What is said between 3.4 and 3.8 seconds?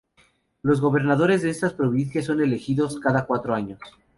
años.